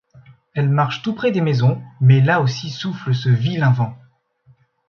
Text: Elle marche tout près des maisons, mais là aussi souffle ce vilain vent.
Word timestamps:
Elle 0.55 0.69
marche 0.69 1.03
tout 1.03 1.13
près 1.13 1.29
des 1.31 1.41
maisons, 1.41 1.79
mais 1.99 2.21
là 2.21 2.41
aussi 2.41 2.71
souffle 2.71 3.13
ce 3.13 3.29
vilain 3.29 3.71
vent. 3.71 3.99